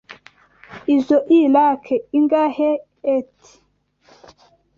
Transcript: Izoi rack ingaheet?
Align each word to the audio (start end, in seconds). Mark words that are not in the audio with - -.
Izoi 0.95 1.39
rack 1.53 1.85
ingaheet? 2.17 3.37